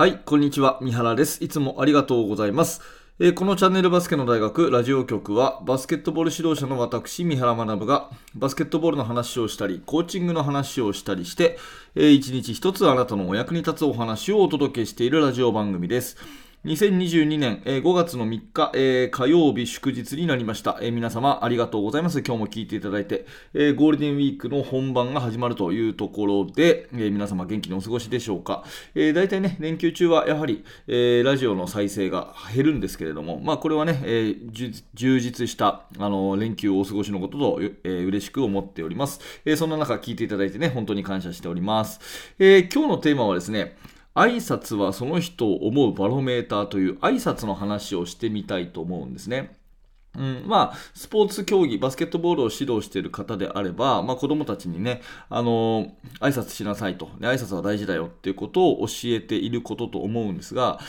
[0.00, 0.78] はい、こんにちは。
[0.80, 1.44] 三原です。
[1.44, 2.80] いつもありがとうございます。
[3.18, 11.58] えーこのチャンネルバスケの大学ラジオ局はバスケットボール指導者の私三原学がバスケットボールの話をしたりコーチングの話をしたりして、
[11.96, 16.16] えー一日一つあなたのお役に立つお話をお届けしているラジオ番組です。
[16.62, 22.18] 2022年、えー5月の3日、えー火曜日祝日になりました、えー皆様ありがとうございます。
[22.20, 23.24] 今日も聞いていただいて、
[23.54, 28.62] えーゴールデンウィークの本番が始まるというところで、えー皆様元気にお過ごしでしょうか。
[28.94, 39.18] えー大体ね、連休中はやはり、えーラジオの再生が減るんですけれども、まあこれはね、えー充実した、あの連休をお過ごしのことと、えー嬉しく思っております。
[39.46, 42.34] えーそんな中聞いていただいてね、本当に感謝しております。
[42.38, 43.78] えー今日のテーマはですね、
[44.20, 49.58] 挨拶はその人を思うバロメーターという挨拶の話をしてみたいと思うんですね。
[50.18, 60.80] うん、まあ、スポーツ競技、バスケットボールを指導している方であれば、まあ、子供たちにね、あのー挨拶しなさいと、ね、挨拶は大事だよっていうことを教えていることと思うんですが、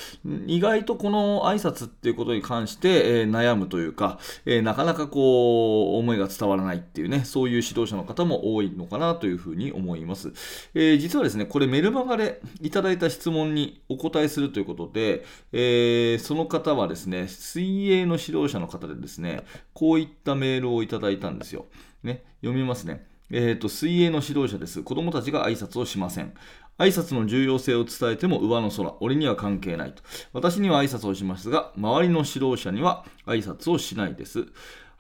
[0.47, 10.33] 意外とこの挨拶っていうことに関して、えー悩むというか、えーなかなかこう、思いが伝わらないっていうね、そういう指導者の方も多いのかなというふうに思います。
[10.73, 21.65] えー実はですね、これメルマガでいただいた質問にお答えするということで、えーその方はですね、水泳の指導者の方でですね、ですねこういったメールをいただいたんですよ。
[22.03, 23.05] ね、読みますね。
[23.33, 24.83] えーと、水泳の指導者です。
[24.83, 26.33] 子供たちが挨拶をしません。
[26.77, 30.03] 挨拶の重要性を伝えても上の空、俺には関係ないと。
[30.33, 34.47] 私には挨拶をしますが、周りの指導者には挨拶をしないです。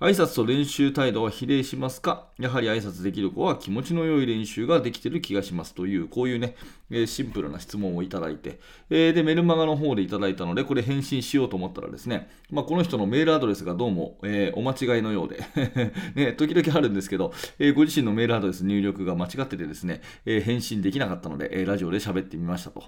[0.01, 2.25] 挨拶と練習態度は比例しますか？
[2.39, 6.55] やはり挨拶できる子は気持ちの良い練習ができてる気がしますという、こういうね、
[6.89, 15.45] えーシンプルな質問をいただいて、えーで、メルマガの方でいただいたので、これ返信しようと思ったらですね、まあ、この人のメールアドレスがどうも、えーお間違いのようで、
[16.15, 22.81] ね、時々あるんですけど、えーご自身のメールアドレス入力が間違っててですね、えー返信できなかったので、えーラジオで喋ってみましたと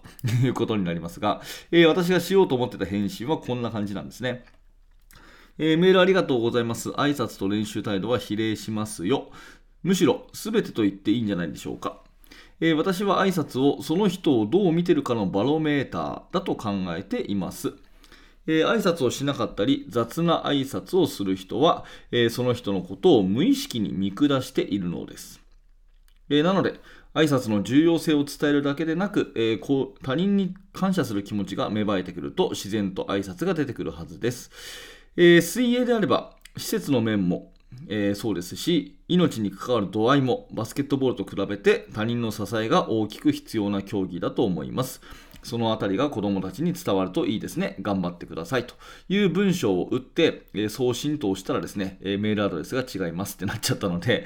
[0.44, 4.46] いうことになりますが、えー私がしようと思ってた返信はこんな感じなんですね。
[5.60, 6.90] えーメールありがとうございます。
[6.92, 9.30] 挨拶と練習態度は比例しますよ。
[9.84, 12.02] むしろ全てと言っていいんじゃないでしょうか。
[12.60, 17.74] えー私は挨拶をその人をどう見てるかのバロメーターだと考えています。
[18.48, 25.40] えー挨拶をしなかったり雑な挨拶をする人は、えーその人のことを無意識に見下しているのです。
[26.30, 26.80] えーなので、
[27.14, 34.50] 挨拶の重要性を伝えるだけでなく、えーこう他人に感謝する気持ちが芽生えてくると自然と挨拶が出てくるはずです。
[35.16, 37.52] えー水泳であれば施設の面も、
[37.88, 45.02] えーそうですし命に関わる度合いもバスケットボールと比べて他人の支えが大きく必要な競技だと思います。
[45.44, 47.76] そのあたりが子どもたちに伝わるといいですね。
[47.82, 48.76] 頑張ってくださいと
[49.10, 54.26] いう文章を打って、送信と押したらですね、メールアドレスが違いますってなっちゃったので、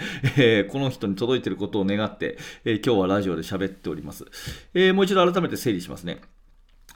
[0.69, 4.25] この人に届いていることを願って、今日はラジオで喋っております。
[4.93, 6.21] もう一度改めて整理しますね。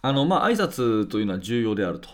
[0.03, 2.09] あの、まあ、挨拶というのは重要であると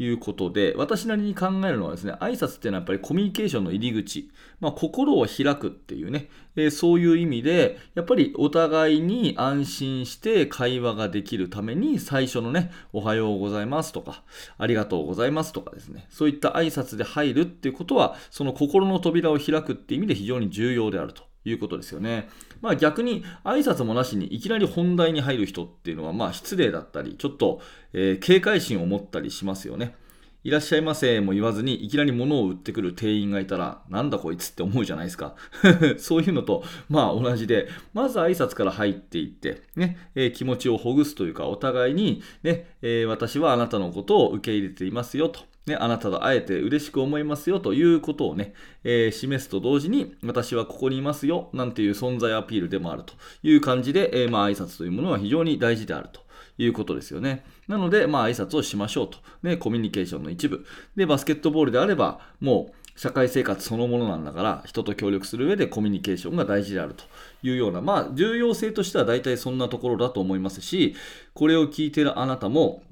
[0.00, 14.22] いうことで、私なりに考えるのはですね、挨拶っていうのはやっぱりコミュニケーションの入り口、まあ、心を開くっていうね、えーそういう意味で、やっぱりお互いに安心して会話ができるために、最初のね、おはようございますとか、
[14.56, 21.29] ありがとうございますとかですね、そういった挨拶で入るっていうことは、その心の扉を開くっていう意味で非常に重要であると。
[21.44, 22.28] いうことですよね。
[22.60, 27.60] まあ逆に挨拶もなしにいきなり本題に入る人っていうのはまあ失礼だったり、ちょっと、
[27.92, 29.94] えー警戒心を持ったりしますよね。
[30.42, 35.34] いらっしゃいませも言わずにいきなり物を売ってくる店員がいたらなんだこいつって思うじゃないですか。
[35.98, 45.49] そういうのとまあ同じで、まず挨拶から入っていって、ね、えー気持ちをほぐすというかお互いにね、えー私はあなたのことを受け入れていますよと。
[45.70, 56.28] ね、あなたと会えて嬉しく思いますよということをね、えー示すと同時に、私はここにいますよなんていう存在アピールでもあるという感じで、えーまあ挨拶というものは非常に大事であると。
[56.58, 57.42] いうことですよね。
[57.68, 59.16] なので、まあ、挨拶をしましょうと。
[59.42, 60.66] ね、コミュニケーションの一部。
[60.94, 67.04] で、バスケットボールであれば、もう、社会生活そのものなんだから、人と協力する上でコミュニケーションが大事であると
[67.42, 70.94] いうような、まあ、重要性としては大体そんなところだと思いますし、
[71.32, 72.82] これを聞いているあなたも、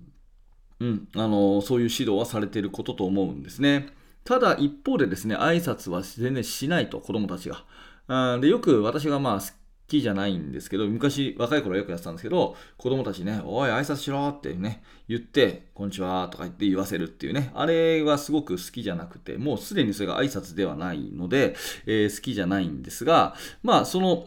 [0.81, 3.89] うん、あのそういう指導はされていることと思うんですね。
[4.25, 7.65] ただ一方でですね、挨拶は全然しないと、子供たちが。
[8.09, 9.47] あでよく私がまあ好
[9.87, 24.27] きじゃないんですけど、昔若い頃はよくやってたんですけど、子供たちね、おい、挨拶しろってね、言って、こんにちはとか言って言わせるっていうね、あれはすごく好きじゃなくて、もうすでにそれが挨拶ではないので、えー好きじゃないんですが、まあその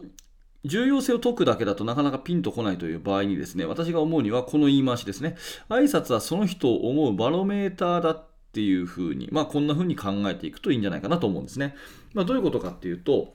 [0.64, 5.36] 重要性を解くだけだとなかなかピンとこないという場合にですね、私が思うにはこの言い回しですね。
[5.68, 11.74] 挨拶はその人を思うバロメーターだっていうふうに、まあこんなふうに考えていくといいんじゃないかなと思うんですね。
[12.14, 13.34] まあどういうことかっていうと、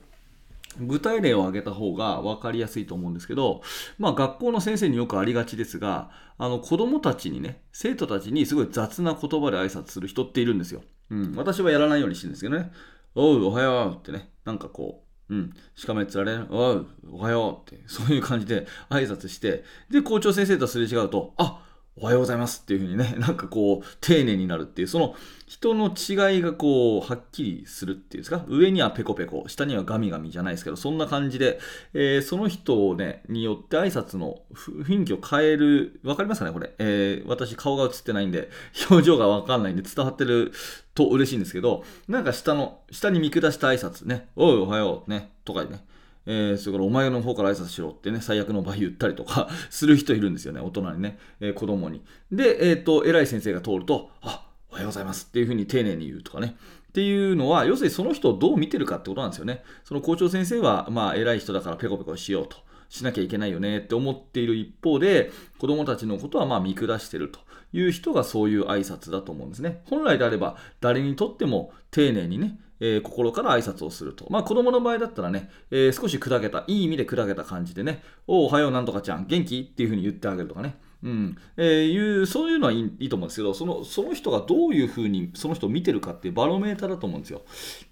[0.80, 3.62] 具体例を挙げた方が分かりやすいと思うんですけど、
[3.98, 10.82] まあ、学校の先生によくありがちですが、あの子供たちにね、生徒たちにすごい雑な言葉で挨拶する人っているんですよ。
[11.10, 12.70] うん、私はやらないようにしてるんですけどね、
[13.14, 17.74] おう、おはようってね、なんかこう、うん、しかめっつられ、おう、おはよう。
[17.74, 21.62] って、そういう感じで挨拶して、で、校長先生とすれ違うと、あ
[22.00, 25.16] おはようございますっていう風にね、 なんかこう、丁寧になるっていう、その
[25.46, 31.58] 人の違いがこう、はっきりするっていうんですか、上にはペコペコ、下にはガミガミじゃないですけど、そんな感じで、
[31.94, 36.72] えー、その人をね、によって挨拶の雰囲気を変える、わかりますかね、これ？
[36.78, 38.50] えー、私顔が映ってないんで、
[38.90, 40.52] 表情がわかんないんで伝わってる
[40.94, 45.84] と嬉しいんですけど、なんか下の、下に見下した挨拶ね、おう、おはよう、ね、とかね、
[46.30, 52.02] えー、それからお前の方から挨拶しろってね、最悪の場合言ったりとか する人いるんですよね、大人にね、えー、子供に。
[52.30, 56.56] で、えっ、ー、と、偉い先生が通ると、あおはようございますっていうふうに丁寧に言うとかね。
[56.88, 59.62] っていうのは、要するにその人をどう見てるかってことなんですよね。
[59.84, 62.58] その校長先生は、まあ、偉い人だからペコペコしようと。
[62.90, 67.40] しなきゃいけないよねって思っている一方で、子供たちのことはまあ見下してると
[67.72, 69.82] いう人がそういう挨拶だと思うんですね。
[69.86, 74.26] 本来であれば、誰にとっても丁寧にね、えー、心から挨拶をすると。
[74.30, 79.60] まあ子供の場合だったらね、えー、少し砕けた、いい意味で砕けた感じでね、おおはようなんとかちゃん、元気？
[79.60, 80.76] っていうふうに言ってあげるとかね。
[81.02, 87.42] うん、えー、いうそういうのはいいと思うんですけどその、その人がどういうふうにその人を見てるかっていうバロメーターだと思うんですよ。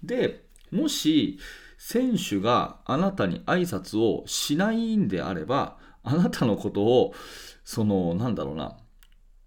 [0.03, 1.39] で、もし、
[1.77, 7.13] 選手があなたに挨拶をしないんであれば、あなたのことを、
[7.63, 8.75] その、なんだろうな、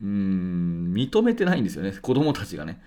[0.00, 2.80] うーん、認めてないんですよね、子供たちがね。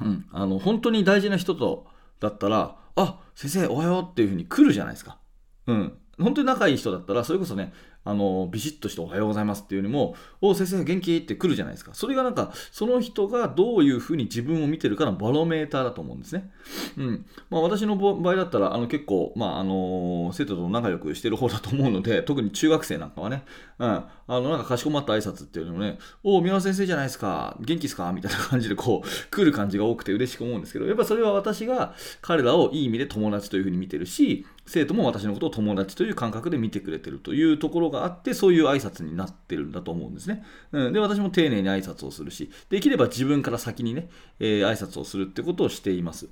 [0.00, 1.86] うん、あの本当に大事な人と
[2.20, 5.18] だったら、あ先生、おはようっていうふうに来るじゃないですか。
[5.66, 7.72] うん、本当に仲いい人だったら、それこそね、
[8.08, 11.92] あのビシッとしておはようございますっていうよりも、お先生、元気って来るじゃないですか。
[11.92, 16.50] それがなんか、その人がどういうふうに自分を見てるかのバロメーターだと思うんですね。
[16.96, 23.44] うんまあ、私の場合だったら、あの結構、まああの生徒と仲良くしてる方だと思うので、特に中学生なんかはね、
[23.78, 40.44] うん、あのなんかかしこまった挨拶っていうのもね、お三輪先生じゃないですか、元気ですかみたいな感じでこう、来る感じが多くて嬉しく思うんですけど、やっぱそれは私が彼らをいい意味で友達というふうに見てるし、生徒も私のことを友達という感覚で見てくれてるというところがあって、そういう挨拶になってるんだと思うんですね。
[40.72, 44.08] うん、で、私も丁寧に挨拶をするし、できれば自分から先にね、
[44.40, 46.28] えー、挨拶をするってことをしています。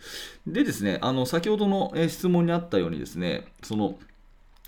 [0.47, 3.99] でですね、あの、先ほどの質問にあったようにですね、その、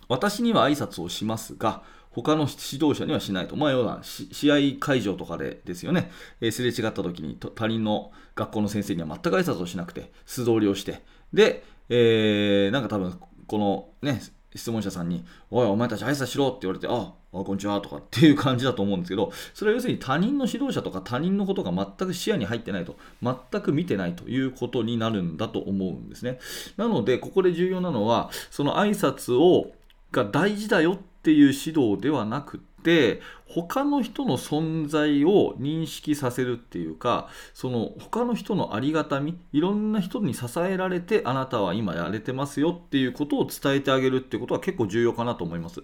[0.09, 3.56] 私には挨拶をしますが、他の指導者にはしないと。
[3.56, 6.11] まあ、要は試合会場とかでですよね、
[6.41, 11.03] えー、すれ違った時に他人の学校の先生には全く挨拶をしなくて、素通りをして、
[11.33, 14.21] で、えー、なんか多分このね、
[14.55, 26.39] 質問者さんに、おい、お前たち挨拶しろって言われて、あ、あ、こんにちはとかっていう感じだと思うんですけど、それは要するに他人の指導者とか他人のことが全く視野に入ってないと、全く見てないということになるんだと思うんですね。
[26.77, 29.73] なので、ここで重要なのは、その挨拶を
[30.12, 45.83] が大事だよっていう指導ではなくて、他の人の存在を認識させるっていうかその他の人のありがたみいろんな人に支えられてあなたは今やれてますよっていうことを伝えてあげるっていうことは結構重要かなと思います。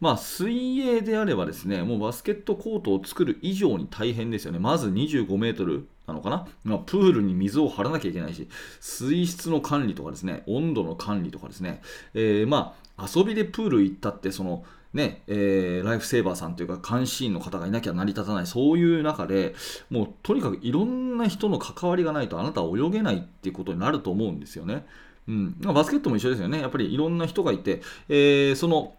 [0.00, 4.60] まあ水泳であればですねもうバスケットコートを作る以上に大変ですよね。
[4.60, 8.48] まず25メートルなのかな、まあ、プールに水を張らなきゃいけないし
[8.80, 11.82] 水質の管理とかですね温度の管理とかですね、
[12.14, 19.54] えー、まあ遊びでプール行ったってそのねえー、ライフセーバーさんというか監視員の方がいなきゃ成り立たないそういう中で
[19.88, 24.86] もうとにかくいろんな人の関わりがないとあなたは泳げないっていうことになると思うんですよね。
[25.28, 26.60] うん、バスケットも一緒ですよね。
[26.60, 28.94] やっぱりいろんな人がいて、えー、その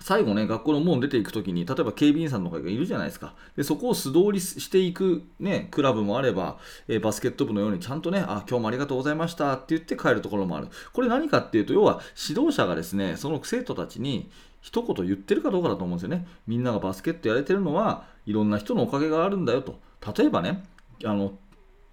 [0.00, 3.34] 最後ね、学校の門出ていくときに、例えば警備員さんとかがいるじゃないですか。
[3.56, 6.58] で、そこを素通りしていくね、クラブもあれば、
[6.88, 10.68] えー、バスケット部のようにちゃんとね、あ、今日もありがとうございましたって言って帰るところもある。
[10.92, 16.26] これ何かっていうと、要は指導者がですね、その生徒たちに、一言言ってるかどうかだと思うんですよね。
[16.46, 19.78] みんながバスケットやれてるのはいろんな人のおかげがあるんだよと。
[20.16, 20.64] 例えばね、
[21.04, 21.34] あの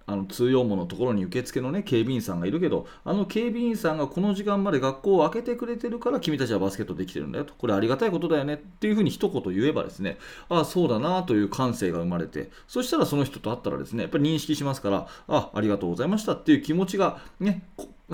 [0.06, 7.54] あの通用門のところに受付のね警備員さんがいるけどあの警備員さんがこの時間まで学校を開けてくれてるから君たちはバスケットできてるんだよと。
[7.54, 8.54] これありがたいことだよね。
[8.54, 10.18] っていうふうに一言言えばですね
[10.48, 17.62] ああそうだなという感性が生まれてそしたらその人と会ったらですねやっぱり認識しますからあありがとうございましたっていう気持ちがね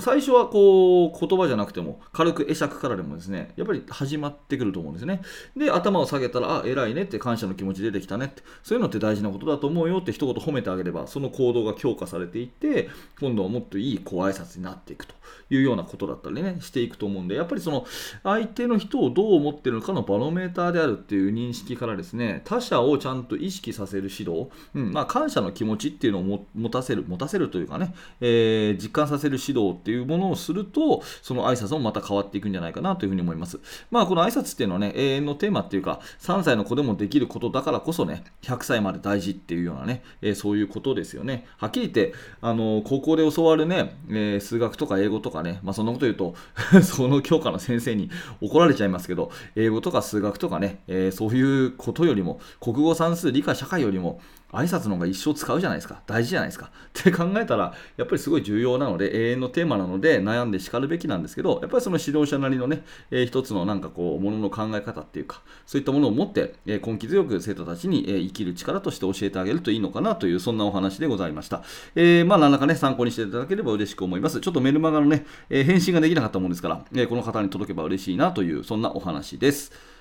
[0.01, 5.21] 最初はこう言葉じゃなくても軽く会釈からでもですねやっぱり始まってくると思うんですね。
[5.55, 12.89] で頭を下げたらあ偉いねって感謝の気持ち出てきたねってそういうのって大事なことだと思うよって一言褒めてあげればその行動が強化されていって
[13.19, 15.15] 今度はもっといいこう挨拶になっていくと
[15.49, 17.85] いうようなことだったりねしていくと思うんでやっぱりその
[18.23, 33.59] 相手の人をどう思ってるのかのバロメーターであるっていう認識からですね他者をちゃんと意識させる指導、うんまあ、感謝の気持ちっていうのを持たせる持たせるというかね、えー、実感させる指導ってっていうものをすると、その挨拶もまた変わっていくんじゃないかなというふうに思います。
[33.89, 41.47] まあ、この挨拶っていうのはね、永遠のテーマっていうか、3歳の子でもできることだからこそね、100歳まで大事っていうようなね、えー、そういうことですよね。
[41.57, 46.35] はっきり言って、あの高校で教わるね、えー、数学とか英語とかね、まあ、そんなこと言うと
[46.83, 56.01] その教科の先生に怒られちゃいますけど、英語とか数学とかね、えー、そういうことよりも、国語算数、理科、社会よりも、挨拶の方が一生使うじゃないですか。
[56.07, 56.71] 大事じゃないですか。
[56.99, 71.63] って考えたら、やっぱりすごい重要なので、永遠のテーマなので、悩んで叱るべきなんですけど、やっぱりその指導者なりのね、えー、一つのなんかこう、ものの考え方っていうか、そういったものを持って、えー、根気強く生徒たちに、えー、生きる力として教えてあげるといいのかなという、そんなお話でございました。
[71.95, 74.39] えー、まあ、何らかね、参考にしていただければ嬉しく思います。
[74.39, 79.98] ちょっとメルマガのね、え返信ができなかったもんですから、えこの方に届けば嬉しいなという、そんなお話です。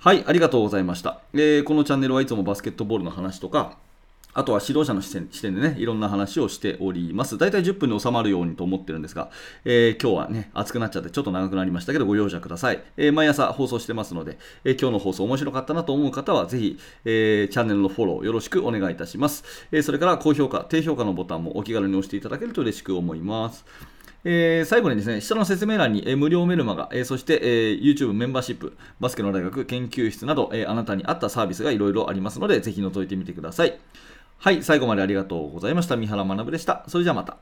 [0.00, 1.18] はい、ありがとうございました。
[1.34, 3.76] えこのチャンネルはいつもバスケットボールの話とか、
[4.32, 7.36] あとは指導者の視点視点でね、いろんな話をしております。
[7.36, 9.28] 大体10分に収まるようにと思ってるんですが、
[9.64, 12.80] えー、今日はね、暑くなっちゃってちょっと長くなりましたけど、ご容赦ください。
[12.96, 19.42] えー、毎朝放送してますので、えー、今日の放送面白かったなと思う方は、ぜひ、えチャンネルのフォローよろしくお願いいたします。
[19.72, 23.64] えそれから高評価、低評価のボタンもお気軽に押していただけると嬉しく思います。
[24.24, 33.78] えー、最後にですね、下の説明欄に、えー、無料メルマガ、えー、そして、えー、YouTube メンバーシップ、バスケの大学研究室など、えあなたに合ったサービスがいろいろありますので、ぜひ覗いてみてください。
[34.38, 35.96] はい、最後までありがとうございました。
[35.96, 36.84] 三原学でした。
[36.88, 37.38] それじゃあまた。